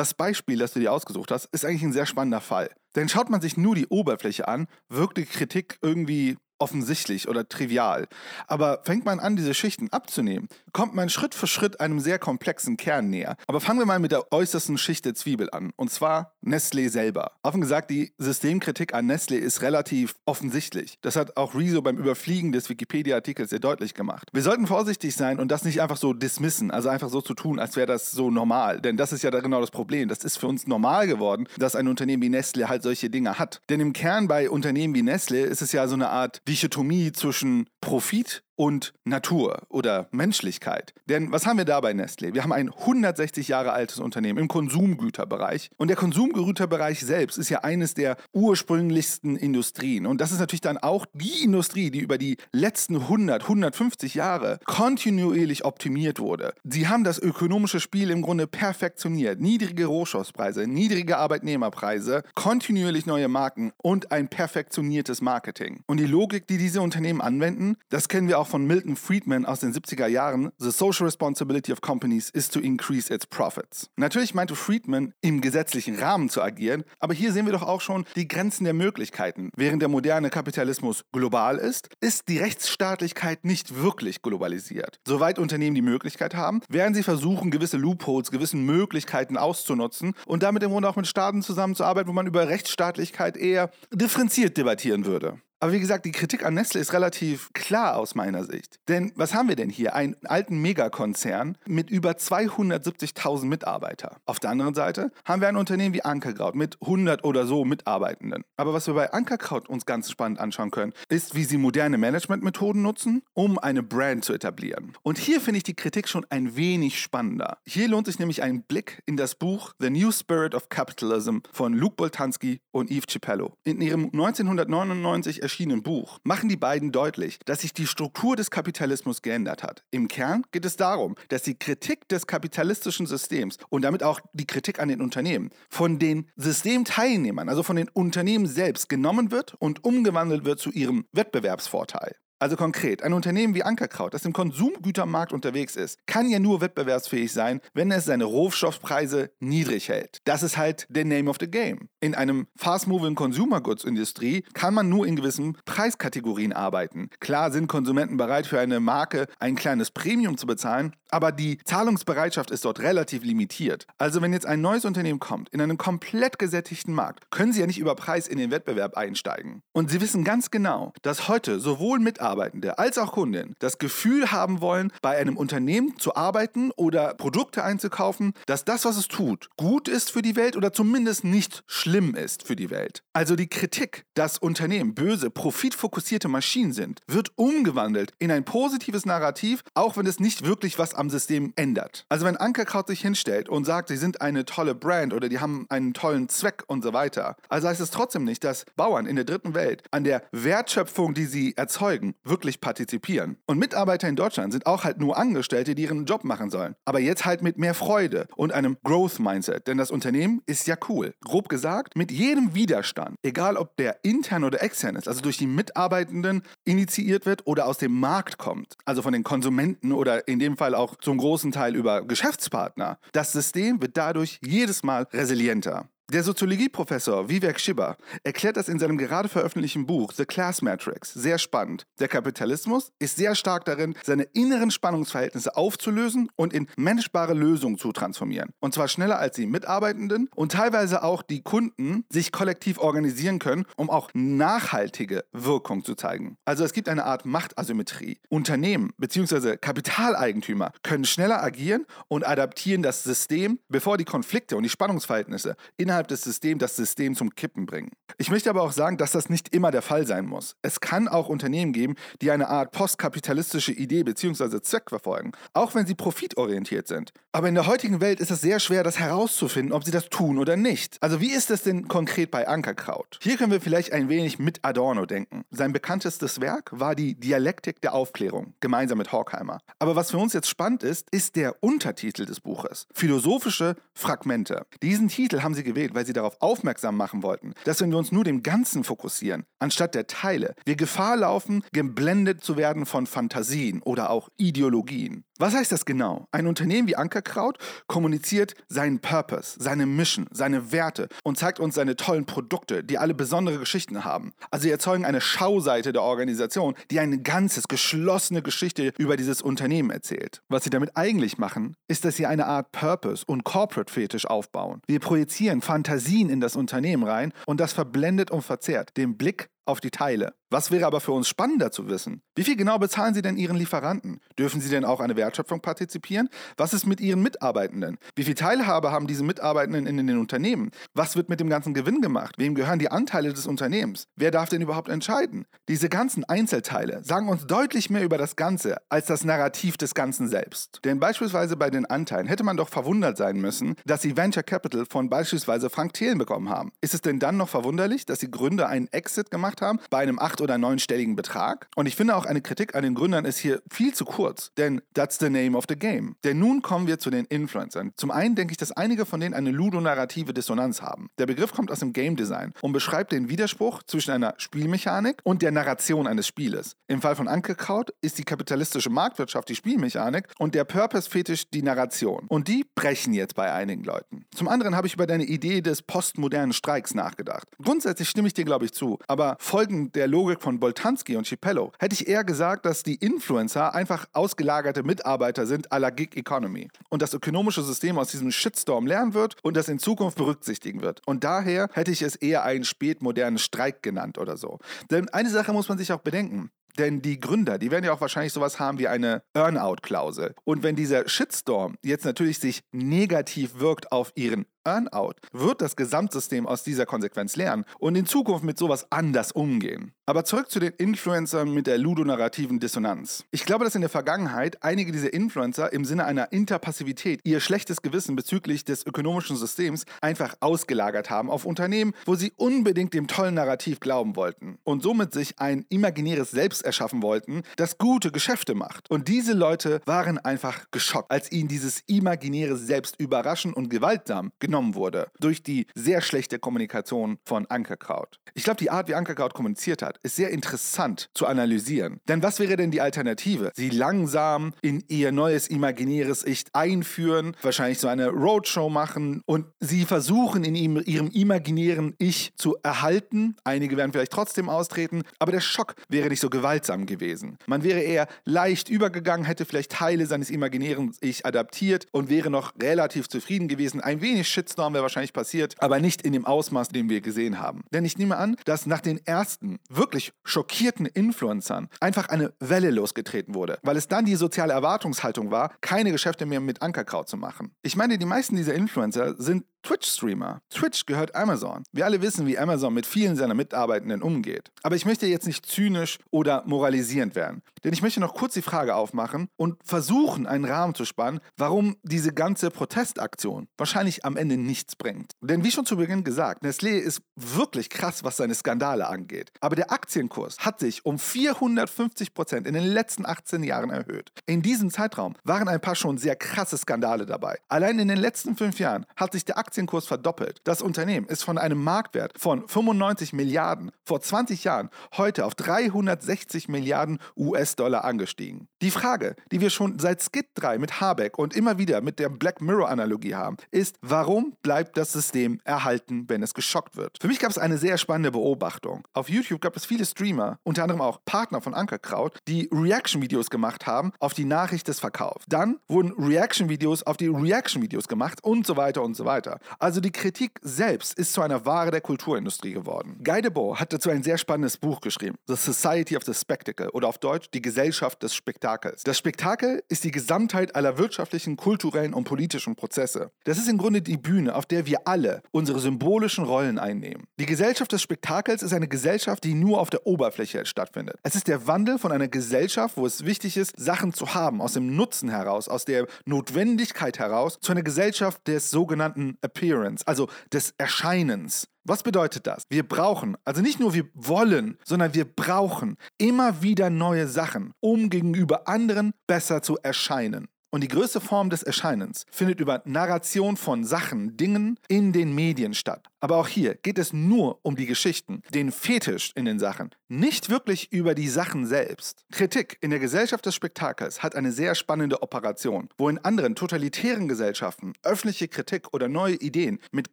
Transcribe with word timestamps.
das 0.00 0.14
Beispiel, 0.14 0.58
das 0.58 0.72
du 0.72 0.80
dir 0.80 0.92
ausgesucht 0.92 1.30
hast, 1.30 1.44
ist 1.52 1.66
eigentlich 1.66 1.82
ein 1.82 1.92
sehr 1.92 2.06
spannender 2.06 2.40
Fall. 2.40 2.70
Denn 2.96 3.10
schaut 3.10 3.28
man 3.28 3.42
sich 3.42 3.58
nur 3.58 3.74
die 3.74 3.86
Oberfläche 3.86 4.48
an, 4.48 4.66
wirkt 4.88 5.18
die 5.18 5.26
Kritik 5.26 5.78
irgendwie 5.82 6.38
offensichtlich 6.60 7.28
oder 7.28 7.48
trivial. 7.48 8.06
Aber 8.46 8.80
fängt 8.84 9.04
man 9.04 9.20
an, 9.20 9.36
diese 9.36 9.54
Schichten 9.54 9.88
abzunehmen, 9.90 10.48
kommt 10.72 10.94
man 10.94 11.08
Schritt 11.08 11.34
für 11.34 11.46
Schritt 11.46 11.80
einem 11.80 12.00
sehr 12.00 12.18
komplexen 12.18 12.76
Kern 12.76 13.10
näher. 13.10 13.36
Aber 13.46 13.60
fangen 13.60 13.78
wir 13.78 13.86
mal 13.86 13.98
mit 13.98 14.12
der 14.12 14.32
äußersten 14.32 14.78
Schicht 14.78 15.04
der 15.04 15.14
Zwiebel 15.14 15.48
an, 15.50 15.72
und 15.76 15.90
zwar 15.90 16.34
Nestlé 16.44 16.88
selber. 16.88 17.32
Offen 17.42 17.60
gesagt, 17.60 17.90
die 17.90 18.12
Systemkritik 18.18 18.94
an 18.94 19.10
Nestlé 19.10 19.36
ist 19.36 19.62
relativ 19.62 20.14
offensichtlich. 20.26 20.98
Das 21.02 21.16
hat 21.16 21.36
auch 21.36 21.54
Rezo 21.54 21.82
beim 21.82 21.98
Überfliegen 21.98 22.52
des 22.52 22.68
Wikipedia-Artikels 22.68 23.50
sehr 23.50 23.58
deutlich 23.58 23.94
gemacht. 23.94 24.28
Wir 24.32 24.42
sollten 24.42 24.66
vorsichtig 24.66 25.16
sein 25.16 25.38
und 25.38 25.50
das 25.50 25.64
nicht 25.64 25.80
einfach 25.80 25.96
so 25.96 26.12
dismissen, 26.12 26.70
also 26.70 26.88
einfach 26.88 27.08
so 27.08 27.20
zu 27.20 27.34
tun, 27.34 27.58
als 27.58 27.76
wäre 27.76 27.86
das 27.86 28.10
so 28.10 28.30
normal. 28.30 28.80
Denn 28.80 28.96
das 28.96 29.12
ist 29.12 29.22
ja 29.22 29.30
genau 29.30 29.60
das 29.60 29.70
Problem. 29.70 30.08
Das 30.08 30.18
ist 30.24 30.38
für 30.38 30.46
uns 30.46 30.66
normal 30.66 31.06
geworden, 31.06 31.46
dass 31.58 31.76
ein 31.76 31.88
Unternehmen 31.88 32.22
wie 32.22 32.28
Nestlé 32.28 32.66
halt 32.66 32.82
solche 32.82 33.10
Dinge 33.10 33.38
hat. 33.38 33.60
Denn 33.68 33.80
im 33.80 33.92
Kern 33.92 34.28
bei 34.28 34.50
Unternehmen 34.50 34.94
wie 34.94 35.02
Nestlé 35.02 35.42
ist 35.42 35.62
es 35.62 35.72
ja 35.72 35.88
so 35.88 35.94
eine 35.94 36.10
Art 36.10 36.42
Dichotomie 36.50 37.12
zwischen 37.12 37.66
Profit 37.80 38.42
und 38.60 38.92
Natur 39.04 39.62
oder 39.70 40.08
Menschlichkeit. 40.10 40.92
Denn 41.08 41.32
was 41.32 41.46
haben 41.46 41.56
wir 41.56 41.64
da 41.64 41.80
bei 41.80 41.92
Nestlé? 41.92 42.34
Wir 42.34 42.42
haben 42.42 42.52
ein 42.52 42.68
160 42.68 43.48
Jahre 43.48 43.72
altes 43.72 43.98
Unternehmen 44.00 44.38
im 44.38 44.48
Konsumgüterbereich. 44.48 45.70
Und 45.78 45.88
der 45.88 45.96
Konsumgüterbereich 45.96 47.00
selbst 47.00 47.38
ist 47.38 47.48
ja 47.48 47.60
eines 47.60 47.94
der 47.94 48.18
ursprünglichsten 48.34 49.36
Industrien. 49.36 50.04
Und 50.04 50.20
das 50.20 50.30
ist 50.30 50.40
natürlich 50.40 50.60
dann 50.60 50.76
auch 50.76 51.06
die 51.14 51.42
Industrie, 51.42 51.90
die 51.90 52.00
über 52.00 52.18
die 52.18 52.36
letzten 52.52 52.96
100, 52.96 53.44
150 53.44 54.12
Jahre 54.12 54.58
kontinuierlich 54.66 55.64
optimiert 55.64 56.20
wurde. 56.20 56.52
Sie 56.62 56.86
haben 56.86 57.02
das 57.02 57.18
ökonomische 57.18 57.80
Spiel 57.80 58.10
im 58.10 58.20
Grunde 58.20 58.46
perfektioniert. 58.46 59.40
Niedrige 59.40 59.86
Rohstoffpreise, 59.86 60.66
niedrige 60.66 61.16
Arbeitnehmerpreise, 61.16 62.24
kontinuierlich 62.34 63.06
neue 63.06 63.28
Marken 63.28 63.72
und 63.78 64.12
ein 64.12 64.28
perfektioniertes 64.28 65.22
Marketing. 65.22 65.82
Und 65.86 65.96
die 65.96 66.04
Logik, 66.04 66.46
die 66.46 66.58
diese 66.58 66.82
Unternehmen 66.82 67.22
anwenden, 67.22 67.78
das 67.88 68.08
kennen 68.08 68.28
wir 68.28 68.38
auch 68.38 68.49
von 68.50 68.66
Milton 68.66 68.96
Friedman 68.96 69.46
aus 69.46 69.60
den 69.60 69.72
70er 69.72 70.08
Jahren, 70.08 70.50
The 70.58 70.72
Social 70.72 71.06
Responsibility 71.06 71.72
of 71.72 71.80
Companies 71.80 72.30
is 72.30 72.48
to 72.48 72.58
increase 72.58 73.12
its 73.12 73.24
profits. 73.24 73.88
Natürlich 73.96 74.34
meinte 74.34 74.56
Friedman, 74.56 75.14
im 75.20 75.40
gesetzlichen 75.40 75.96
Rahmen 75.96 76.28
zu 76.28 76.42
agieren, 76.42 76.82
aber 76.98 77.14
hier 77.14 77.32
sehen 77.32 77.46
wir 77.46 77.52
doch 77.52 77.62
auch 77.62 77.80
schon 77.80 78.04
die 78.16 78.26
Grenzen 78.26 78.64
der 78.64 78.74
Möglichkeiten. 78.74 79.50
Während 79.56 79.82
der 79.82 79.88
moderne 79.88 80.30
Kapitalismus 80.30 81.04
global 81.12 81.58
ist, 81.58 81.88
ist 82.00 82.26
die 82.28 82.38
Rechtsstaatlichkeit 82.38 83.44
nicht 83.44 83.80
wirklich 83.80 84.20
globalisiert. 84.20 84.98
Soweit 85.06 85.38
Unternehmen 85.38 85.76
die 85.76 85.82
Möglichkeit 85.82 86.34
haben, 86.34 86.60
werden 86.68 86.94
sie 86.94 87.04
versuchen, 87.04 87.52
gewisse 87.52 87.76
Loopholes, 87.76 88.32
gewisse 88.32 88.56
Möglichkeiten 88.56 89.36
auszunutzen 89.36 90.14
und 90.26 90.42
damit 90.42 90.64
im 90.64 90.70
Grunde 90.70 90.88
auch 90.88 90.96
mit 90.96 91.06
Staaten 91.06 91.42
zusammenzuarbeiten, 91.42 92.08
wo 92.08 92.14
man 92.14 92.26
über 92.26 92.48
Rechtsstaatlichkeit 92.48 93.36
eher 93.36 93.70
differenziert 93.92 94.56
debattieren 94.56 95.04
würde. 95.04 95.40
Aber 95.62 95.72
wie 95.72 95.80
gesagt, 95.80 96.06
die 96.06 96.12
Kritik 96.12 96.42
an 96.42 96.54
Nestle 96.54 96.80
ist 96.80 96.94
relativ 96.94 97.52
klar 97.52 97.98
aus 97.98 98.14
meiner 98.14 98.44
Sicht. 98.44 98.80
Denn 98.88 99.12
was 99.14 99.34
haben 99.34 99.50
wir 99.50 99.56
denn 99.56 99.68
hier? 99.68 99.94
Einen 99.94 100.16
alten 100.24 100.62
Megakonzern 100.62 101.58
mit 101.66 101.90
über 101.90 102.12
270.000 102.12 103.44
Mitarbeitern. 103.44 104.16
Auf 104.24 104.40
der 104.40 104.48
anderen 104.48 104.72
Seite 104.72 105.12
haben 105.26 105.42
wir 105.42 105.48
ein 105.48 105.56
Unternehmen 105.56 105.94
wie 105.94 106.02
Ankerkraut 106.02 106.54
mit 106.54 106.78
100 106.80 107.24
oder 107.24 107.46
so 107.46 107.66
Mitarbeitenden. 107.66 108.42
Aber 108.56 108.72
was 108.72 108.86
wir 108.86 108.94
bei 108.94 109.12
Ankerkraut 109.12 109.68
uns 109.68 109.84
ganz 109.84 110.10
spannend 110.10 110.40
anschauen 110.40 110.70
können, 110.70 110.94
ist, 111.10 111.34
wie 111.34 111.44
sie 111.44 111.58
moderne 111.58 111.98
Managementmethoden 111.98 112.80
nutzen, 112.80 113.22
um 113.34 113.58
eine 113.58 113.82
Brand 113.82 114.24
zu 114.24 114.32
etablieren. 114.32 114.94
Und 115.02 115.18
hier 115.18 115.42
finde 115.42 115.58
ich 115.58 115.64
die 115.64 115.74
Kritik 115.74 116.08
schon 116.08 116.24
ein 116.30 116.56
wenig 116.56 116.98
spannender. 116.98 117.58
Hier 117.66 117.86
lohnt 117.86 118.06
sich 118.06 118.18
nämlich 118.18 118.42
ein 118.42 118.62
Blick 118.62 119.02
in 119.04 119.18
das 119.18 119.34
Buch 119.34 119.74
The 119.78 119.90
New 119.90 120.10
Spirit 120.10 120.54
of 120.54 120.70
Capitalism 120.70 121.40
von 121.52 121.74
Luke 121.74 121.96
Boltanski 121.96 122.60
und 122.70 122.90
Yves 122.90 123.12
Cipello. 123.12 123.52
In 123.64 123.82
ihrem 123.82 124.04
1999 124.06 125.49
erschienenen 125.50 125.82
Buch 125.82 126.18
machen 126.22 126.48
die 126.48 126.56
beiden 126.56 126.92
deutlich, 126.92 127.40
dass 127.44 127.62
sich 127.62 127.72
die 127.72 127.88
Struktur 127.88 128.36
des 128.36 128.52
Kapitalismus 128.52 129.20
geändert 129.20 129.64
hat. 129.64 129.82
Im 129.90 130.06
Kern 130.06 130.44
geht 130.52 130.64
es 130.64 130.76
darum, 130.76 131.16
dass 131.28 131.42
die 131.42 131.58
Kritik 131.58 132.08
des 132.08 132.28
kapitalistischen 132.28 133.06
Systems 133.06 133.56
und 133.68 133.82
damit 133.82 134.04
auch 134.04 134.20
die 134.32 134.46
Kritik 134.46 134.78
an 134.78 134.88
den 134.88 135.00
Unternehmen 135.00 135.50
von 135.68 135.98
den 135.98 136.28
Systemteilnehmern, 136.36 137.48
also 137.48 137.64
von 137.64 137.74
den 137.74 137.88
Unternehmen 137.88 138.46
selbst, 138.46 138.88
genommen 138.88 139.32
wird 139.32 139.54
und 139.58 139.84
umgewandelt 139.84 140.44
wird 140.44 140.60
zu 140.60 140.70
ihrem 140.70 141.06
Wettbewerbsvorteil. 141.12 142.14
Also 142.42 142.56
konkret, 142.56 143.02
ein 143.02 143.12
Unternehmen 143.12 143.54
wie 143.54 143.64
Ankerkraut, 143.64 144.14
das 144.14 144.24
im 144.24 144.32
Konsumgütermarkt 144.32 145.34
unterwegs 145.34 145.76
ist, 145.76 145.98
kann 146.06 146.30
ja 146.30 146.38
nur 146.38 146.62
wettbewerbsfähig 146.62 147.30
sein, 147.30 147.60
wenn 147.74 147.90
es 147.90 148.06
seine 148.06 148.24
Rohstoffpreise 148.24 149.30
niedrig 149.40 149.90
hält. 149.90 150.22
Das 150.24 150.42
ist 150.42 150.56
halt 150.56 150.86
der 150.88 151.04
Name 151.04 151.28
of 151.28 151.36
the 151.38 151.50
Game. 151.50 151.90
In 152.02 152.14
einem 152.14 152.46
fast-moving 152.56 153.14
Consumer 153.14 153.60
Goods 153.60 153.84
Industrie 153.84 154.42
kann 154.54 154.72
man 154.72 154.88
nur 154.88 155.06
in 155.06 155.16
gewissen 155.16 155.58
Preiskategorien 155.66 156.54
arbeiten. 156.54 157.10
Klar 157.20 157.52
sind 157.52 157.68
Konsumenten 157.68 158.16
bereit 158.16 158.46
für 158.46 158.58
eine 158.58 158.80
Marke 158.80 159.26
ein 159.38 159.54
kleines 159.54 159.90
Premium 159.90 160.38
zu 160.38 160.46
bezahlen, 160.46 160.96
aber 161.10 161.30
die 161.30 161.58
Zahlungsbereitschaft 161.58 162.50
ist 162.50 162.64
dort 162.64 162.80
relativ 162.80 163.22
limitiert. 163.22 163.86
Also 163.98 164.22
wenn 164.22 164.32
jetzt 164.32 164.46
ein 164.46 164.62
neues 164.62 164.86
Unternehmen 164.86 165.18
kommt 165.18 165.50
in 165.50 165.60
einem 165.60 165.76
komplett 165.76 166.38
gesättigten 166.38 166.94
Markt, 166.94 167.30
können 167.30 167.52
sie 167.52 167.60
ja 167.60 167.66
nicht 167.66 167.78
über 167.78 167.94
Preis 167.94 168.28
in 168.28 168.38
den 168.38 168.50
Wettbewerb 168.50 168.96
einsteigen. 168.96 169.62
Und 169.72 169.90
sie 169.90 170.00
wissen 170.00 170.24
ganz 170.24 170.50
genau, 170.50 170.94
dass 171.02 171.28
heute 171.28 171.60
sowohl 171.60 171.98
Mitarbeitende 171.98 172.78
als 172.78 172.96
auch 172.96 173.12
Kunden 173.12 173.56
das 173.58 173.76
Gefühl 173.76 174.32
haben 174.32 174.62
wollen, 174.62 174.90
bei 175.02 175.18
einem 175.18 175.36
Unternehmen 175.36 175.98
zu 175.98 176.16
arbeiten 176.16 176.70
oder 176.76 177.12
Produkte 177.12 177.62
einzukaufen, 177.62 178.32
dass 178.46 178.64
das, 178.64 178.86
was 178.86 178.96
es 178.96 179.08
tut, 179.08 179.50
gut 179.58 179.86
ist 179.86 180.10
für 180.10 180.22
die 180.22 180.36
Welt 180.36 180.56
oder 180.56 180.72
zumindest 180.72 181.24
nicht 181.24 181.62
schlimm 181.90 182.14
ist 182.14 182.46
für 182.46 182.54
die 182.54 182.70
Welt. 182.70 183.02
Also 183.12 183.34
die 183.34 183.48
Kritik, 183.48 184.04
dass 184.14 184.38
Unternehmen 184.38 184.94
böse, 184.94 185.28
profitfokussierte 185.28 186.28
Maschinen 186.28 186.72
sind, 186.72 187.00
wird 187.08 187.32
umgewandelt 187.34 188.12
in 188.20 188.30
ein 188.30 188.44
positives 188.44 189.06
Narrativ, 189.06 189.64
auch 189.74 189.96
wenn 189.96 190.06
es 190.06 190.20
nicht 190.20 190.44
wirklich 190.44 190.78
was 190.78 190.94
am 190.94 191.10
System 191.10 191.52
ändert. 191.56 192.06
Also 192.08 192.26
wenn 192.26 192.36
Ankerkraut 192.36 192.86
sich 192.86 193.00
hinstellt 193.00 193.48
und 193.48 193.64
sagt, 193.64 193.88
sie 193.88 193.96
sind 193.96 194.20
eine 194.20 194.44
tolle 194.44 194.76
Brand 194.76 195.12
oder 195.12 195.28
die 195.28 195.40
haben 195.40 195.66
einen 195.68 195.92
tollen 195.92 196.28
Zweck 196.28 196.62
und 196.68 196.84
so 196.84 196.92
weiter, 196.92 197.36
also 197.48 197.66
heißt 197.66 197.80
es 197.80 197.90
trotzdem 197.90 198.22
nicht, 198.22 198.44
dass 198.44 198.66
Bauern 198.76 199.06
in 199.06 199.16
der 199.16 199.24
dritten 199.24 199.54
Welt 199.54 199.82
an 199.90 200.04
der 200.04 200.22
Wertschöpfung, 200.30 201.14
die 201.14 201.24
sie 201.24 201.56
erzeugen, 201.56 202.14
wirklich 202.22 202.60
partizipieren. 202.60 203.36
Und 203.46 203.58
Mitarbeiter 203.58 204.08
in 204.08 204.14
Deutschland 204.14 204.52
sind 204.52 204.66
auch 204.66 204.84
halt 204.84 205.00
nur 205.00 205.18
Angestellte, 205.18 205.74
die 205.74 205.82
ihren 205.82 206.04
Job 206.04 206.22
machen 206.22 206.50
sollen. 206.50 206.76
Aber 206.84 207.00
jetzt 207.00 207.24
halt 207.24 207.42
mit 207.42 207.58
mehr 207.58 207.74
Freude 207.74 208.28
und 208.36 208.52
einem 208.52 208.76
Growth-Mindset, 208.84 209.66
denn 209.66 209.76
das 209.76 209.90
Unternehmen 209.90 210.40
ist 210.46 210.68
ja 210.68 210.76
cool. 210.88 211.14
Grob 211.24 211.48
gesagt, 211.48 211.79
mit 211.94 212.10
jedem 212.10 212.54
Widerstand, 212.54 213.16
egal 213.22 213.56
ob 213.56 213.76
der 213.76 214.04
intern 214.04 214.44
oder 214.44 214.62
extern 214.62 214.96
ist, 214.96 215.08
also 215.08 215.22
durch 215.22 215.38
die 215.38 215.46
Mitarbeitenden 215.46 216.42
initiiert 216.64 217.26
wird 217.26 217.46
oder 217.46 217.66
aus 217.66 217.78
dem 217.78 217.98
Markt 217.98 218.38
kommt, 218.38 218.76
also 218.84 219.02
von 219.02 219.12
den 219.12 219.22
Konsumenten 219.22 219.92
oder 219.92 220.28
in 220.28 220.38
dem 220.38 220.56
Fall 220.56 220.74
auch 220.74 220.90
auch 220.90 220.96
zum 220.96 221.18
großen 221.18 221.52
Teil 221.52 221.76
über 221.76 222.02
Geschäftspartner. 222.02 222.98
Das 223.12 223.32
System 223.32 223.80
wird 223.80 223.96
dadurch 223.96 224.38
jedes 224.42 224.82
Mal 224.82 225.06
resilienter. 225.12 225.88
Der 226.12 226.24
Soziologieprofessor 226.24 227.28
Vivek 227.28 227.60
Shiba 227.60 227.96
erklärt 228.24 228.56
das 228.56 228.68
in 228.68 228.80
seinem 228.80 228.98
gerade 228.98 229.28
veröffentlichten 229.28 229.86
Buch 229.86 230.10
The 230.12 230.24
Class 230.24 230.60
Matrix 230.60 231.14
sehr 231.14 231.38
spannend. 231.38 231.86
Der 232.00 232.08
Kapitalismus 232.08 232.90
ist 232.98 233.16
sehr 233.16 233.36
stark 233.36 233.64
darin, 233.64 233.94
seine 234.02 234.24
inneren 234.24 234.72
Spannungsverhältnisse 234.72 235.56
aufzulösen 235.56 236.28
und 236.34 236.52
in 236.52 236.66
managebare 236.76 237.32
Lösungen 237.32 237.78
zu 237.78 237.92
transformieren. 237.92 238.50
Und 238.58 238.74
zwar 238.74 238.88
schneller 238.88 239.20
als 239.20 239.36
die 239.36 239.46
Mitarbeitenden 239.46 240.28
und 240.34 240.50
teilweise 240.50 241.04
auch 241.04 241.22
die 241.22 241.42
Kunden 241.42 242.04
sich 242.08 242.32
kollektiv 242.32 242.78
organisieren 242.78 243.38
können, 243.38 243.64
um 243.76 243.88
auch 243.88 244.10
nachhaltige 244.12 245.24
Wirkung 245.30 245.84
zu 245.84 245.94
zeigen. 245.94 246.38
Also 246.44 246.64
es 246.64 246.72
gibt 246.72 246.88
eine 246.88 247.04
Art 247.04 247.24
Machtasymmetrie. 247.24 248.18
Unternehmen 248.28 248.90
bzw. 248.98 249.58
Kapitaleigentümer 249.58 250.72
können 250.82 251.04
schneller 251.04 251.40
agieren 251.40 251.86
und 252.08 252.26
adaptieren 252.26 252.82
das 252.82 253.04
System, 253.04 253.60
bevor 253.68 253.96
die 253.96 254.04
Konflikte 254.04 254.56
und 254.56 254.64
die 254.64 254.68
Spannungsverhältnisse 254.68 255.54
innerhalb 255.76 255.99
innerhalb 256.00 256.08
des 256.08 256.22
Systems 256.22 256.60
das 256.60 256.76
System 256.76 257.14
zum 257.14 257.34
Kippen 257.34 257.66
bringen. 257.66 257.90
Ich 258.16 258.30
möchte 258.30 258.50
aber 258.50 258.62
auch 258.62 258.72
sagen, 258.72 258.96
dass 258.96 259.12
das 259.12 259.28
nicht 259.28 259.54
immer 259.54 259.70
der 259.70 259.82
Fall 259.82 260.06
sein 260.06 260.26
muss. 260.26 260.56
Es 260.62 260.80
kann 260.80 261.08
auch 261.08 261.28
Unternehmen 261.28 261.72
geben, 261.72 261.94
die 262.22 262.30
eine 262.30 262.48
Art 262.48 262.72
postkapitalistische 262.72 263.72
Idee 263.72 264.02
bzw. 264.02 264.60
Zweck 264.60 264.88
verfolgen, 264.88 265.32
auch 265.52 265.74
wenn 265.74 265.86
sie 265.86 265.94
profitorientiert 265.94 266.88
sind. 266.88 267.12
Aber 267.32 267.48
in 267.48 267.54
der 267.54 267.66
heutigen 267.66 268.00
Welt 268.00 268.20
ist 268.20 268.30
es 268.30 268.40
sehr 268.40 268.60
schwer, 268.60 268.82
das 268.82 268.98
herauszufinden, 268.98 269.72
ob 269.72 269.84
sie 269.84 269.90
das 269.90 270.08
tun 270.08 270.38
oder 270.38 270.56
nicht. 270.56 270.96
Also 271.00 271.20
wie 271.20 271.32
ist 271.32 271.50
es 271.50 271.62
denn 271.62 271.86
konkret 271.86 272.30
bei 272.30 272.48
Ankerkraut? 272.48 273.18
Hier 273.22 273.36
können 273.36 273.52
wir 273.52 273.60
vielleicht 273.60 273.92
ein 273.92 274.08
wenig 274.08 274.38
mit 274.38 274.60
Adorno 274.62 275.06
denken. 275.06 275.42
Sein 275.50 275.72
bekanntestes 275.72 276.40
Werk 276.40 276.70
war 276.72 276.94
die 276.94 277.14
Dialektik 277.14 277.80
der 277.82 277.94
Aufklärung, 277.94 278.54
gemeinsam 278.60 278.98
mit 278.98 279.12
Horkheimer. 279.12 279.60
Aber 279.78 279.96
was 279.96 280.10
für 280.10 280.18
uns 280.18 280.32
jetzt 280.32 280.48
spannend 280.48 280.82
ist, 280.82 281.08
ist 281.10 281.36
der 281.36 281.62
Untertitel 281.62 282.24
des 282.24 282.40
Buches. 282.40 282.86
Philosophische 282.92 283.76
Fragmente. 283.94 284.66
Diesen 284.82 285.08
Titel 285.08 285.42
haben 285.42 285.54
sie 285.54 285.64
gewählt, 285.64 285.89
gewählt, 285.90 285.94
weil 285.94 286.06
sie 286.06 286.12
darauf 286.12 286.36
aufmerksam 286.40 286.96
machen 286.96 287.22
wollten, 287.22 287.54
dass 287.64 287.80
wenn 287.80 287.90
wir 287.90 287.98
uns 287.98 288.12
nur 288.12 288.24
dem 288.24 288.42
Ganzen 288.42 288.84
fokussieren, 288.84 289.44
anstatt 289.58 289.94
der 289.94 290.06
Teile, 290.06 290.54
wir 290.64 290.76
Gefahr 290.76 291.16
laufen, 291.16 291.62
geblendet 291.72 292.42
zu 292.42 292.56
werden 292.56 292.86
von 292.86 293.06
Fantasien 293.06 293.82
oder 293.82 294.10
auch 294.10 294.28
Ideologien. 294.36 295.24
Was 295.40 295.54
heißt 295.54 295.72
das 295.72 295.86
genau? 295.86 296.28
Ein 296.32 296.46
Unternehmen 296.46 296.86
wie 296.86 296.96
Ankerkraut 296.96 297.56
kommuniziert 297.86 298.52
seinen 298.68 299.00
Purpose, 299.00 299.56
seine 299.58 299.86
Mission, 299.86 300.26
seine 300.30 300.70
Werte 300.70 301.08
und 301.24 301.38
zeigt 301.38 301.60
uns 301.60 301.76
seine 301.76 301.96
tollen 301.96 302.26
Produkte, 302.26 302.84
die 302.84 302.98
alle 302.98 303.14
besondere 303.14 303.58
Geschichten 303.58 304.04
haben. 304.04 304.34
Also 304.50 304.64
sie 304.64 304.70
erzeugen 304.70 305.06
eine 305.06 305.22
Schauseite 305.22 305.94
der 305.94 306.02
Organisation, 306.02 306.74
die 306.90 307.00
eine 307.00 307.22
ganzes, 307.22 307.68
geschlossene 307.68 308.42
Geschichte 308.42 308.92
über 308.98 309.16
dieses 309.16 309.40
Unternehmen 309.40 309.88
erzählt. 309.88 310.42
Was 310.50 310.64
sie 310.64 310.70
damit 310.70 310.94
eigentlich 310.94 311.38
machen, 311.38 311.74
ist, 311.88 312.04
dass 312.04 312.16
sie 312.16 312.26
eine 312.26 312.44
Art 312.44 312.70
Purpose 312.72 313.24
und 313.26 313.44
Corporate 313.44 313.90
Fetisch 313.90 314.26
aufbauen. 314.26 314.82
Wir 314.88 315.00
projizieren 315.00 315.62
Fantasien 315.62 316.28
in 316.28 316.42
das 316.42 316.54
Unternehmen 316.54 317.04
rein 317.04 317.32
und 317.46 317.60
das 317.60 317.72
verblendet 317.72 318.30
und 318.30 318.42
verzerrt 318.42 318.94
den 318.98 319.16
Blick 319.16 319.48
auf 319.70 319.80
die 319.80 319.90
Teile. 319.90 320.34
Was 320.52 320.72
wäre 320.72 320.84
aber 320.86 321.00
für 321.00 321.12
uns 321.12 321.28
spannender 321.28 321.70
zu 321.70 321.88
wissen? 321.88 322.22
Wie 322.34 322.42
viel 322.42 322.56
genau 322.56 322.78
bezahlen 322.78 323.14
Sie 323.14 323.22
denn 323.22 323.36
Ihren 323.36 323.56
Lieferanten? 323.56 324.20
Dürfen 324.36 324.60
Sie 324.60 324.68
denn 324.68 324.84
auch 324.84 324.98
an 324.98 325.08
der 325.08 325.16
Wertschöpfung 325.16 325.60
partizipieren? 325.60 326.28
Was 326.56 326.74
ist 326.74 326.86
mit 326.86 327.00
Ihren 327.00 327.22
Mitarbeitenden? 327.22 327.98
Wie 328.16 328.24
viel 328.24 328.34
Teilhabe 328.34 328.90
haben 328.90 329.06
diese 329.06 329.22
Mitarbeitenden 329.22 329.86
in 329.86 330.06
den 330.06 330.18
Unternehmen? 330.18 330.72
Was 330.92 331.14
wird 331.14 331.28
mit 331.28 331.38
dem 331.38 331.48
ganzen 331.48 331.72
Gewinn 331.72 332.00
gemacht? 332.00 332.34
Wem 332.36 332.56
gehören 332.56 332.80
die 332.80 332.90
Anteile 332.90 333.32
des 333.32 333.46
Unternehmens? 333.46 334.08
Wer 334.16 334.32
darf 334.32 334.48
denn 334.48 334.60
überhaupt 334.60 334.88
entscheiden? 334.88 335.46
Diese 335.68 335.88
ganzen 335.88 336.24
Einzelteile 336.24 337.04
sagen 337.04 337.28
uns 337.28 337.46
deutlich 337.46 337.88
mehr 337.88 338.02
über 338.02 338.18
das 338.18 338.34
Ganze 338.34 338.78
als 338.88 339.06
das 339.06 339.24
Narrativ 339.24 339.76
des 339.76 339.94
Ganzen 339.94 340.28
selbst. 340.28 340.80
Denn 340.84 340.98
beispielsweise 340.98 341.56
bei 341.56 341.70
den 341.70 341.86
Anteilen 341.86 342.26
hätte 342.26 342.42
man 342.42 342.56
doch 342.56 342.68
verwundert 342.68 343.16
sein 343.16 343.40
müssen, 343.40 343.76
dass 343.86 344.02
sie 344.02 344.16
Venture 344.16 344.42
Capital 344.42 344.84
von 344.90 345.08
beispielsweise 345.08 345.70
Frank 345.70 345.92
Thelen 345.92 346.18
bekommen 346.18 346.48
haben. 346.48 346.72
Ist 346.80 346.94
es 346.94 347.02
denn 347.02 347.20
dann 347.20 347.36
noch 347.36 347.48
verwunderlich, 347.48 348.04
dass 348.04 348.18
die 348.18 348.30
Gründer 348.30 348.68
einen 348.68 348.88
Exit 348.88 349.30
gemacht 349.30 349.59
haben 349.60 349.80
bei 349.90 349.98
einem 349.98 350.18
acht- 350.18 350.40
oder 350.40 350.58
neunstelligen 350.58 351.16
Betrag? 351.16 351.68
Und 351.76 351.86
ich 351.86 351.96
finde 351.96 352.16
auch 352.16 352.26
eine 352.26 352.40
Kritik 352.40 352.74
an 352.74 352.82
den 352.82 352.94
Gründern 352.94 353.24
ist 353.24 353.38
hier 353.38 353.62
viel 353.70 353.94
zu 353.94 354.04
kurz, 354.04 354.52
denn 354.56 354.80
that's 354.94 355.18
the 355.18 355.30
name 355.30 355.56
of 355.56 355.64
the 355.68 355.76
game. 355.76 356.16
Denn 356.24 356.38
nun 356.38 356.62
kommen 356.62 356.86
wir 356.86 356.98
zu 356.98 357.10
den 357.10 357.24
Influencern. 357.26 357.92
Zum 357.96 358.10
einen 358.10 358.34
denke 358.34 358.52
ich, 358.52 358.56
dass 358.56 358.72
einige 358.72 359.06
von 359.06 359.20
denen 359.20 359.34
eine 359.34 359.50
ludonarrative 359.50 360.32
Dissonanz 360.32 360.82
haben. 360.82 361.08
Der 361.18 361.26
Begriff 361.26 361.52
kommt 361.52 361.70
aus 361.70 361.80
dem 361.80 361.92
Game 361.92 362.16
Design 362.16 362.52
und 362.60 362.72
beschreibt 362.72 363.12
den 363.12 363.28
Widerspruch 363.28 363.82
zwischen 363.84 364.12
einer 364.12 364.34
Spielmechanik 364.36 365.18
und 365.24 365.42
der 365.42 365.52
Narration 365.52 366.06
eines 366.06 366.26
Spieles. 366.26 366.76
Im 366.88 367.00
Fall 367.00 367.16
von 367.16 367.28
Ankekraut 367.28 367.90
ist 368.00 368.18
die 368.18 368.24
kapitalistische 368.24 368.90
Marktwirtschaft 368.90 369.48
die 369.48 369.54
Spielmechanik 369.54 370.28
und 370.38 370.54
der 370.54 370.64
Purpose-Fetisch 370.64 371.50
die 371.50 371.62
Narration. 371.62 372.26
Und 372.28 372.48
die 372.48 372.64
brechen 372.74 373.12
jetzt 373.12 373.34
bei 373.34 373.52
einigen 373.52 373.84
Leuten. 373.84 374.24
Zum 374.34 374.48
anderen 374.48 374.76
habe 374.76 374.86
ich 374.86 374.94
über 374.94 375.06
deine 375.06 375.24
Idee 375.24 375.60
des 375.60 375.82
postmodernen 375.82 376.52
Streiks 376.52 376.94
nachgedacht. 376.94 377.48
Grundsätzlich 377.62 378.08
stimme 378.08 378.28
ich 378.28 378.34
dir, 378.34 378.44
glaube 378.44 378.64
ich, 378.64 378.72
zu, 378.72 378.98
aber 379.06 379.36
folgend 379.50 379.96
der 379.96 380.06
Logik 380.06 380.40
von 380.40 380.60
Boltanski 380.60 381.16
und 381.16 381.26
Cipello 381.26 381.72
hätte 381.80 381.94
ich 381.94 382.06
eher 382.06 382.22
gesagt, 382.22 382.64
dass 382.64 382.84
die 382.84 382.94
Influencer 382.94 383.74
einfach 383.74 384.06
ausgelagerte 384.12 384.84
Mitarbeiter 384.84 385.44
sind 385.44 385.72
à 385.72 385.80
la 385.80 385.90
Gig 385.90 386.16
Economy 386.16 386.68
und 386.88 387.02
das 387.02 387.14
ökonomische 387.14 387.64
System 387.64 387.98
aus 387.98 388.12
diesem 388.12 388.30
Shitstorm 388.30 388.86
lernen 388.86 389.12
wird 389.12 389.34
und 389.42 389.56
das 389.56 389.68
in 389.68 389.80
Zukunft 389.80 390.18
berücksichtigen 390.18 390.82
wird. 390.82 391.02
Und 391.04 391.24
daher 391.24 391.68
hätte 391.72 391.90
ich 391.90 392.02
es 392.02 392.14
eher 392.14 392.44
einen 392.44 392.62
spätmodernen 392.62 393.40
Streik 393.40 393.82
genannt 393.82 394.18
oder 394.18 394.36
so. 394.36 394.60
Denn 394.88 395.08
eine 395.08 395.30
Sache 395.30 395.52
muss 395.52 395.68
man 395.68 395.78
sich 395.78 395.92
auch 395.92 395.98
bedenken. 395.98 396.52
Denn 396.78 397.02
die 397.02 397.18
Gründer, 397.18 397.58
die 397.58 397.72
werden 397.72 397.84
ja 397.84 397.92
auch 397.92 398.00
wahrscheinlich 398.00 398.32
sowas 398.32 398.60
haben 398.60 398.78
wie 398.78 398.86
eine 398.86 399.24
Earnout-Klausel. 399.34 400.36
Und 400.44 400.62
wenn 400.62 400.76
dieser 400.76 401.08
Shitstorm 401.08 401.76
jetzt 401.82 402.04
natürlich 402.04 402.38
sich 402.38 402.62
negativ 402.70 403.58
wirkt 403.58 403.90
auf 403.90 404.12
ihren 404.14 404.46
Earnout, 404.64 405.14
wird 405.32 405.60
das 405.60 405.76
Gesamtsystem 405.76 406.46
aus 406.46 406.62
dieser 406.62 406.86
Konsequenz 406.86 407.36
lernen 407.36 407.64
und 407.78 407.94
in 407.96 408.06
Zukunft 408.06 408.44
mit 408.44 408.58
sowas 408.58 408.86
anders 408.90 409.32
umgehen. 409.32 409.92
Aber 410.06 410.24
zurück 410.24 410.50
zu 410.50 410.58
den 410.58 410.72
Influencern 410.72 411.54
mit 411.54 411.68
der 411.68 411.78
ludonarrativen 411.78 412.58
Dissonanz. 412.58 413.24
Ich 413.30 413.44
glaube, 413.44 413.64
dass 413.64 413.76
in 413.76 413.80
der 413.80 413.90
Vergangenheit 413.90 414.62
einige 414.62 414.90
dieser 414.90 415.12
Influencer 415.12 415.72
im 415.72 415.84
Sinne 415.84 416.04
einer 416.04 416.32
Interpassivität 416.32 417.20
ihr 417.22 417.38
schlechtes 417.38 417.80
Gewissen 417.80 418.16
bezüglich 418.16 418.64
des 418.64 418.84
ökonomischen 418.84 419.36
Systems 419.36 419.84
einfach 420.00 420.34
ausgelagert 420.40 421.10
haben 421.10 421.30
auf 421.30 421.44
Unternehmen, 421.44 421.92
wo 422.06 422.16
sie 422.16 422.32
unbedingt 422.36 422.92
dem 422.92 423.06
tollen 423.06 423.34
Narrativ 423.34 423.78
glauben 423.78 424.16
wollten 424.16 424.58
und 424.64 424.82
somit 424.82 425.12
sich 425.12 425.38
ein 425.38 425.64
imaginäres 425.68 426.32
Selbst 426.32 426.62
erschaffen 426.62 427.02
wollten, 427.02 427.42
das 427.56 427.78
gute 427.78 428.10
Geschäfte 428.10 428.54
macht. 428.54 428.90
Und 428.90 429.06
diese 429.06 429.32
Leute 429.32 429.80
waren 429.86 430.18
einfach 430.18 430.66
geschockt, 430.72 431.10
als 431.10 431.30
ihnen 431.30 431.48
dieses 431.48 431.84
imaginäre 431.86 432.56
Selbst 432.56 432.98
überraschend 432.98 433.56
und 433.56 433.70
gewaltsam 433.70 434.32
genommen 434.50 434.74
wurde 434.74 435.06
durch 435.20 435.44
die 435.44 435.68
sehr 435.76 436.00
schlechte 436.00 436.40
Kommunikation 436.40 437.18
von 437.24 437.46
Ankerkraut. 437.46 438.18
Ich 438.34 438.42
glaube, 438.42 438.58
die 438.58 438.68
Art, 438.68 438.88
wie 438.88 438.96
Ankerkraut 438.96 439.32
kommuniziert 439.32 439.80
hat, 439.80 439.98
ist 440.02 440.16
sehr 440.16 440.30
interessant 440.30 441.08
zu 441.14 441.26
analysieren. 441.26 442.00
Denn 442.08 442.20
was 442.20 442.40
wäre 442.40 442.56
denn 442.56 442.72
die 442.72 442.80
Alternative? 442.80 443.52
Sie 443.54 443.70
langsam 443.70 444.52
in 444.60 444.82
ihr 444.88 445.12
neues 445.12 445.46
imaginäres 445.46 446.24
Ich 446.24 446.46
einführen, 446.52 447.36
wahrscheinlich 447.42 447.78
so 447.78 447.86
eine 447.86 448.08
Roadshow 448.08 448.68
machen 448.68 449.22
und 449.24 449.46
sie 449.60 449.84
versuchen 449.84 450.42
in 450.42 450.56
ihm, 450.56 450.82
ihrem 450.84 451.10
imaginären 451.10 451.94
Ich 451.98 452.32
zu 452.36 452.56
erhalten. 452.64 453.36
Einige 453.44 453.76
werden 453.76 453.92
vielleicht 453.92 454.12
trotzdem 454.12 454.48
austreten, 454.48 455.02
aber 455.20 455.30
der 455.30 455.40
Schock 455.40 455.76
wäre 455.88 456.08
nicht 456.08 456.20
so 456.20 456.28
gewaltsam 456.28 456.86
gewesen. 456.86 457.38
Man 457.46 457.62
wäre 457.62 457.80
eher 457.80 458.08
leicht 458.24 458.68
übergegangen, 458.68 459.26
hätte 459.26 459.44
vielleicht 459.44 459.70
Teile 459.70 460.06
seines 460.06 460.28
imaginären 460.28 460.92
Ich 461.00 461.24
adaptiert 461.24 461.86
und 461.92 462.10
wäre 462.10 462.30
noch 462.30 462.52
relativ 462.60 463.08
zufrieden 463.08 463.46
gewesen. 463.46 463.80
Ein 463.80 464.00
wenig 464.00 464.28
Shitstorm 464.40 464.72
wäre 464.72 464.82
wahrscheinlich 464.82 465.12
passiert, 465.12 465.54
aber 465.58 465.80
nicht 465.80 466.02
in 466.02 466.12
dem 466.12 466.24
Ausmaß, 466.24 466.68
den 466.68 466.88
wir 466.88 467.00
gesehen 467.00 467.40
haben. 467.40 467.62
Denn 467.72 467.84
ich 467.84 467.98
nehme 467.98 468.16
an, 468.16 468.36
dass 468.46 468.66
nach 468.66 468.80
den 468.80 469.04
ersten 469.06 469.58
wirklich 469.68 470.12
schockierten 470.24 470.86
Influencern 470.86 471.68
einfach 471.80 472.08
eine 472.08 472.32
Welle 472.40 472.70
losgetreten 472.70 473.34
wurde, 473.34 473.58
weil 473.62 473.76
es 473.76 473.88
dann 473.88 474.06
die 474.06 474.16
soziale 474.16 474.52
Erwartungshaltung 474.54 475.30
war, 475.30 475.52
keine 475.60 475.92
Geschäfte 475.92 476.24
mehr 476.24 476.40
mit 476.40 476.62
Ankerkraut 476.62 477.08
zu 477.08 477.16
machen. 477.16 477.52
Ich 477.62 477.76
meine, 477.76 477.98
die 477.98 478.06
meisten 478.06 478.36
dieser 478.36 478.54
Influencer 478.54 479.14
sind 479.20 479.44
Twitch-Streamer. 479.62 480.40
Twitch 480.50 480.86
gehört 480.86 481.14
Amazon. 481.14 481.62
Wir 481.72 481.84
alle 481.84 482.02
wissen, 482.02 482.26
wie 482.26 482.38
Amazon 482.38 482.74
mit 482.74 482.86
vielen 482.86 483.16
seiner 483.16 483.34
Mitarbeitenden 483.34 484.02
umgeht. 484.02 484.50
Aber 484.62 484.76
ich 484.76 484.86
möchte 484.86 485.06
jetzt 485.06 485.26
nicht 485.26 485.46
zynisch 485.46 485.98
oder 486.10 486.42
moralisierend 486.46 487.14
werden. 487.14 487.42
Denn 487.62 487.72
ich 487.72 487.82
möchte 487.82 488.00
noch 488.00 488.14
kurz 488.14 488.34
die 488.34 488.42
Frage 488.42 488.74
aufmachen 488.74 489.28
und 489.36 489.56
versuchen, 489.64 490.26
einen 490.26 490.44
Rahmen 490.44 490.74
zu 490.74 490.84
spannen, 490.84 491.20
warum 491.36 491.76
diese 491.82 492.12
ganze 492.12 492.50
Protestaktion 492.50 493.48
wahrscheinlich 493.58 494.04
am 494.04 494.16
Ende 494.16 494.36
nichts 494.36 494.76
bringt. 494.76 495.12
Denn 495.20 495.44
wie 495.44 495.50
schon 495.50 495.66
zu 495.66 495.76
Beginn 495.76 496.04
gesagt, 496.04 496.42
Nestlé 496.42 496.78
ist 496.78 497.02
wirklich 497.16 497.68
krass, 497.68 498.02
was 498.02 498.16
seine 498.16 498.34
Skandale 498.34 498.88
angeht. 498.88 499.30
Aber 499.40 499.56
der 499.56 499.70
Aktienkurs 499.70 500.38
hat 500.38 500.58
sich 500.58 500.84
um 500.86 500.98
450 500.98 502.14
Prozent 502.14 502.46
in 502.46 502.54
den 502.54 502.64
letzten 502.64 503.04
18 503.04 503.42
Jahren 503.42 503.70
erhöht. 503.70 504.10
In 504.26 504.42
diesem 504.42 504.70
Zeitraum 504.70 505.14
waren 505.24 505.48
ein 505.48 505.60
paar 505.60 505.74
schon 505.74 505.98
sehr 505.98 506.16
krasse 506.16 506.56
Skandale 506.56 507.04
dabei. 507.04 507.38
Allein 507.48 507.78
in 507.78 507.88
den 507.88 507.98
letzten 507.98 508.36
fünf 508.36 508.58
Jahren 508.58 508.86
hat 508.96 509.12
sich 509.12 509.24
der 509.24 509.36
Aktienkurs 509.36 509.49
Aktienkurs 509.50 509.88
verdoppelt. 509.88 510.40
Das 510.44 510.62
Unternehmen 510.62 511.08
ist 511.08 511.24
von 511.24 511.36
einem 511.36 511.60
Marktwert 511.64 512.12
von 512.16 512.46
95 512.46 513.12
Milliarden 513.12 513.72
vor 513.82 514.00
20 514.00 514.44
Jahren 514.44 514.70
heute 514.96 515.26
auf 515.26 515.34
360 515.34 516.48
Milliarden 516.48 517.00
US-Dollar 517.16 517.82
angestiegen. 517.82 518.46
Die 518.62 518.70
Frage, 518.70 519.16
die 519.32 519.40
wir 519.40 519.50
schon 519.50 519.80
seit 519.80 520.00
Skid 520.00 520.26
3 520.36 520.58
mit 520.58 520.80
Habeck 520.80 521.18
und 521.18 521.34
immer 521.34 521.58
wieder 521.58 521.80
mit 521.80 521.98
der 521.98 522.10
Black 522.10 522.40
Mirror-Analogie 522.40 523.16
haben, 523.16 523.38
ist, 523.50 523.74
warum 523.82 524.36
bleibt 524.42 524.76
das 524.76 524.92
System 524.92 525.40
erhalten, 525.42 526.04
wenn 526.06 526.22
es 526.22 526.32
geschockt 526.32 526.76
wird? 526.76 526.98
Für 527.00 527.08
mich 527.08 527.18
gab 527.18 527.32
es 527.32 527.38
eine 527.38 527.58
sehr 527.58 527.76
spannende 527.76 528.12
Beobachtung. 528.12 528.86
Auf 528.92 529.08
YouTube 529.08 529.40
gab 529.40 529.56
es 529.56 529.66
viele 529.66 529.84
Streamer, 529.84 530.38
unter 530.44 530.62
anderem 530.62 530.80
auch 530.80 531.00
Partner 531.04 531.40
von 531.40 531.54
Ankerkraut, 531.54 532.18
die 532.28 532.48
Reaction-Videos 532.52 533.30
gemacht 533.30 533.66
haben 533.66 533.90
auf 533.98 534.14
die 534.14 534.26
Nachricht 534.26 534.68
des 534.68 534.78
Verkaufs. 534.78 535.24
Dann 535.28 535.58
wurden 535.66 535.92
Reaction-Videos 535.98 536.84
auf 536.84 536.96
die 536.96 537.08
Reaction-Videos 537.08 537.88
gemacht 537.88 538.22
und 538.22 538.46
so 538.46 538.56
weiter 538.56 538.82
und 538.84 538.94
so 538.94 539.04
weiter. 539.04 539.39
Also 539.58 539.80
die 539.80 539.90
Kritik 539.90 540.38
selbst 540.42 540.94
ist 540.94 541.12
zu 541.12 541.22
einer 541.22 541.44
Ware 541.46 541.70
der 541.70 541.80
Kulturindustrie 541.80 542.52
geworden. 542.52 543.00
Guy 543.02 543.22
Debord 543.22 543.60
hat 543.60 543.72
dazu 543.72 543.90
ein 543.90 544.02
sehr 544.02 544.18
spannendes 544.18 544.56
Buch 544.56 544.80
geschrieben, 544.80 545.16
The 545.26 545.36
Society 545.36 545.96
of 545.96 546.04
the 546.04 546.14
Spectacle 546.14 546.70
oder 546.70 546.88
auf 546.88 546.98
Deutsch 546.98 547.30
die 547.32 547.42
Gesellschaft 547.42 548.02
des 548.02 548.14
Spektakels. 548.14 548.82
Das 548.82 548.98
Spektakel 548.98 549.62
ist 549.68 549.84
die 549.84 549.90
Gesamtheit 549.90 550.54
aller 550.54 550.78
wirtschaftlichen, 550.78 551.36
kulturellen 551.36 551.94
und 551.94 552.04
politischen 552.04 552.56
Prozesse. 552.56 553.10
Das 553.24 553.38
ist 553.38 553.48
im 553.48 553.58
Grunde 553.58 553.82
die 553.82 553.96
Bühne, 553.96 554.34
auf 554.34 554.46
der 554.46 554.66
wir 554.66 554.86
alle 554.86 555.22
unsere 555.30 555.60
symbolischen 555.60 556.24
Rollen 556.24 556.58
einnehmen. 556.58 557.04
Die 557.18 557.26
Gesellschaft 557.26 557.72
des 557.72 557.82
Spektakels 557.82 558.42
ist 558.42 558.52
eine 558.52 558.68
Gesellschaft, 558.68 559.24
die 559.24 559.34
nur 559.34 559.60
auf 559.60 559.70
der 559.70 559.86
Oberfläche 559.86 560.46
stattfindet. 560.46 560.96
Es 561.02 561.14
ist 561.14 561.28
der 561.28 561.46
Wandel 561.46 561.78
von 561.78 561.92
einer 561.92 562.08
Gesellschaft, 562.08 562.76
wo 562.76 562.86
es 562.86 563.04
wichtig 563.04 563.36
ist, 563.36 563.58
Sachen 563.58 563.92
zu 563.92 564.14
haben, 564.14 564.40
aus 564.40 564.54
dem 564.54 564.74
Nutzen 564.76 565.08
heraus, 565.08 565.48
aus 565.48 565.64
der 565.64 565.86
Notwendigkeit 566.04 566.98
heraus, 566.98 567.38
zu 567.40 567.52
einer 567.52 567.62
Gesellschaft 567.62 568.26
des 568.26 568.50
sogenannten 568.50 569.18
Appearance, 569.30 569.86
also 569.86 570.08
des 570.32 570.54
Erscheinens. 570.58 571.46
Was 571.64 571.82
bedeutet 571.82 572.26
das? 572.26 572.42
Wir 572.48 572.66
brauchen, 572.66 573.16
also 573.24 573.42
nicht 573.42 573.60
nur 573.60 573.74
wir 573.74 573.88
wollen, 573.94 574.58
sondern 574.64 574.94
wir 574.94 575.04
brauchen 575.04 575.76
immer 575.98 576.42
wieder 576.42 576.70
neue 576.70 577.06
Sachen, 577.06 577.52
um 577.60 577.90
gegenüber 577.90 578.48
anderen 578.48 578.92
besser 579.06 579.42
zu 579.42 579.56
erscheinen. 579.62 580.28
Und 580.52 580.62
die 580.62 580.68
größte 580.68 581.00
Form 581.00 581.30
des 581.30 581.44
Erscheinens 581.44 582.06
findet 582.10 582.40
über 582.40 582.60
Narration 582.64 583.36
von 583.36 583.64
Sachen, 583.64 584.16
Dingen 584.16 584.58
in 584.66 584.92
den 584.92 585.14
Medien 585.14 585.54
statt. 585.54 585.86
Aber 586.00 586.16
auch 586.16 586.26
hier 586.26 586.56
geht 586.56 586.78
es 586.78 586.92
nur 586.92 587.38
um 587.42 587.54
die 587.54 587.66
Geschichten, 587.66 588.22
den 588.34 588.50
Fetisch 588.50 589.12
in 589.14 589.26
den 589.26 589.38
Sachen, 589.38 589.70
nicht 589.88 590.28
wirklich 590.28 590.72
über 590.72 590.96
die 590.96 591.08
Sachen 591.08 591.46
selbst. 591.46 592.04
Kritik 592.10 592.58
in 592.62 592.70
der 592.70 592.80
Gesellschaft 592.80 593.26
des 593.26 593.34
Spektakels 593.36 594.02
hat 594.02 594.16
eine 594.16 594.32
sehr 594.32 594.56
spannende 594.56 595.02
Operation, 595.02 595.68
wo 595.78 595.88
in 595.88 595.98
anderen 595.98 596.34
totalitären 596.34 597.06
Gesellschaften 597.06 597.74
öffentliche 597.84 598.26
Kritik 598.26 598.74
oder 598.74 598.88
neue 598.88 599.16
Ideen 599.16 599.60
mit 599.70 599.92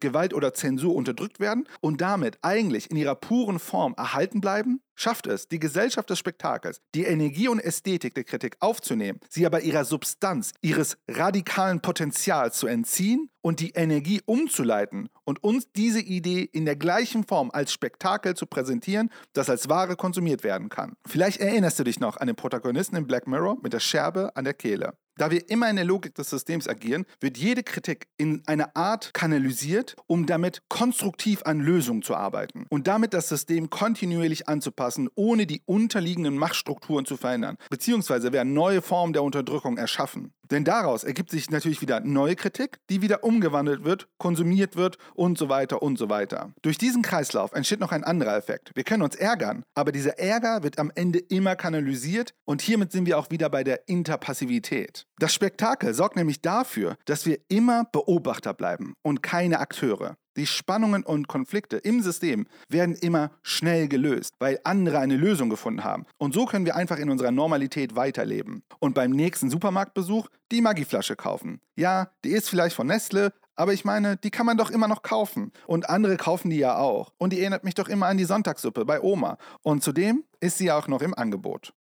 Gewalt 0.00 0.34
oder 0.34 0.54
Zensur 0.54 0.96
unterdrückt 0.96 1.38
werden 1.38 1.68
und 1.80 2.00
damit 2.00 2.38
eigentlich 2.42 2.90
in 2.90 2.96
ihrer 2.96 3.14
puren 3.14 3.60
Form 3.60 3.94
erhalten 3.96 4.40
bleiben, 4.40 4.80
schafft 4.98 5.26
es 5.26 5.48
die 5.48 5.60
Gesellschaft 5.60 6.10
des 6.10 6.18
Spektakels, 6.18 6.80
die 6.94 7.04
Energie 7.04 7.48
und 7.48 7.60
Ästhetik 7.60 8.14
der 8.14 8.24
Kritik 8.24 8.56
aufzunehmen, 8.60 9.20
sie 9.28 9.46
aber 9.46 9.60
ihrer 9.60 9.84
Substanz, 9.84 10.52
ihres 10.60 10.98
radikalen 11.08 11.80
Potenzials 11.80 12.58
zu 12.58 12.66
entziehen 12.66 13.30
und 13.40 13.60
die 13.60 13.70
Energie 13.70 14.20
umzuleiten 14.26 15.08
und 15.24 15.42
uns 15.42 15.70
diese 15.72 16.00
Idee 16.00 16.42
in 16.42 16.64
der 16.64 16.76
gleichen 16.76 17.24
Form 17.24 17.50
als 17.52 17.72
Spektakel 17.72 18.34
zu 18.34 18.46
präsentieren, 18.46 19.10
das 19.32 19.48
als 19.48 19.68
Ware 19.68 19.96
konsumiert 19.96 20.42
werden 20.42 20.68
kann. 20.68 20.96
Vielleicht 21.06 21.40
erinnerst 21.40 21.78
du 21.78 21.84
dich 21.84 22.00
noch 22.00 22.16
an 22.16 22.26
den 22.26 22.36
Protagonisten 22.36 22.96
in 22.96 23.06
Black 23.06 23.26
Mirror 23.26 23.58
mit 23.62 23.72
der 23.72 23.80
Scherbe 23.80 24.34
an 24.34 24.44
der 24.44 24.54
Kehle. 24.54 24.94
Da 25.18 25.32
wir 25.32 25.50
immer 25.50 25.68
in 25.68 25.74
der 25.74 25.84
Logik 25.84 26.14
des 26.14 26.30
Systems 26.30 26.68
agieren, 26.68 27.04
wird 27.18 27.36
jede 27.36 27.64
Kritik 27.64 28.06
in 28.18 28.40
eine 28.46 28.76
Art 28.76 29.12
kanalisiert, 29.14 29.96
um 30.06 30.26
damit 30.26 30.62
konstruktiv 30.68 31.42
an 31.42 31.58
Lösungen 31.58 32.02
zu 32.02 32.14
arbeiten 32.14 32.66
und 32.68 32.86
damit 32.86 33.14
das 33.14 33.28
System 33.28 33.68
kontinuierlich 33.68 34.48
anzupassen, 34.48 35.08
ohne 35.16 35.46
die 35.46 35.60
unterliegenden 35.66 36.38
Machtstrukturen 36.38 37.04
zu 37.04 37.16
verändern. 37.16 37.56
Beziehungsweise 37.68 38.32
werden 38.32 38.54
neue 38.54 38.80
Formen 38.80 39.12
der 39.12 39.24
Unterdrückung 39.24 39.76
erschaffen. 39.76 40.32
Denn 40.50 40.64
daraus 40.64 41.04
ergibt 41.04 41.30
sich 41.30 41.50
natürlich 41.50 41.82
wieder 41.82 42.00
neue 42.00 42.34
Kritik, 42.34 42.78
die 42.88 43.02
wieder 43.02 43.22
umgewandelt 43.22 43.84
wird, 43.84 44.08
konsumiert 44.18 44.76
wird 44.76 44.96
und 45.14 45.36
so 45.36 45.48
weiter 45.48 45.82
und 45.82 45.98
so 45.98 46.08
weiter. 46.08 46.52
Durch 46.62 46.78
diesen 46.78 47.02
Kreislauf 47.02 47.52
entsteht 47.52 47.80
noch 47.80 47.92
ein 47.92 48.04
anderer 48.04 48.36
Effekt. 48.36 48.70
Wir 48.74 48.84
können 48.84 49.02
uns 49.02 49.14
ärgern, 49.14 49.62
aber 49.74 49.92
dieser 49.92 50.18
Ärger 50.18 50.62
wird 50.62 50.78
am 50.78 50.90
Ende 50.94 51.18
immer 51.18 51.54
kanalisiert 51.56 52.32
und 52.46 52.62
hiermit 52.62 52.92
sind 52.92 53.06
wir 53.06 53.18
auch 53.18 53.30
wieder 53.30 53.50
bei 53.50 53.62
der 53.62 53.88
Interpassivität. 53.88 55.07
Das 55.18 55.34
Spektakel 55.34 55.94
sorgt 55.94 56.16
nämlich 56.16 56.42
dafür, 56.42 56.96
dass 57.04 57.26
wir 57.26 57.38
immer 57.48 57.84
Beobachter 57.84 58.54
bleiben 58.54 58.94
und 59.02 59.22
keine 59.22 59.58
Akteure. 59.58 60.16
Die 60.36 60.46
Spannungen 60.46 61.02
und 61.02 61.26
Konflikte 61.26 61.78
im 61.78 62.00
System 62.00 62.46
werden 62.68 62.94
immer 62.94 63.32
schnell 63.42 63.88
gelöst, 63.88 64.34
weil 64.38 64.60
andere 64.62 65.00
eine 65.00 65.16
Lösung 65.16 65.50
gefunden 65.50 65.82
haben. 65.82 66.06
Und 66.16 66.32
so 66.32 66.46
können 66.46 66.64
wir 66.64 66.76
einfach 66.76 66.98
in 66.98 67.10
unserer 67.10 67.32
Normalität 67.32 67.96
weiterleben. 67.96 68.62
Und 68.78 68.94
beim 68.94 69.10
nächsten 69.10 69.50
Supermarktbesuch 69.50 70.28
die 70.52 70.60
Maggi-Flasche 70.60 71.16
kaufen. 71.16 71.60
Ja, 71.74 72.12
die 72.24 72.30
ist 72.30 72.48
vielleicht 72.48 72.76
von 72.76 72.86
Nestle, 72.86 73.32
aber 73.56 73.72
ich 73.72 73.84
meine, 73.84 74.16
die 74.16 74.30
kann 74.30 74.46
man 74.46 74.56
doch 74.56 74.70
immer 74.70 74.86
noch 74.86 75.02
kaufen. 75.02 75.50
Und 75.66 75.90
andere 75.90 76.16
kaufen 76.16 76.50
die 76.50 76.58
ja 76.58 76.78
auch. 76.78 77.12
Und 77.18 77.32
die 77.32 77.40
erinnert 77.40 77.64
mich 77.64 77.74
doch 77.74 77.88
immer 77.88 78.06
an 78.06 78.16
die 78.16 78.24
Sonntagssuppe 78.24 78.84
bei 78.84 79.00
Oma. 79.00 79.38
Und 79.62 79.82
zudem 79.82 80.22
ist 80.38 80.58
sie 80.58 80.70
auch 80.70 80.86
noch 80.86 81.02
im 81.02 81.12
Angebot. 81.14 81.72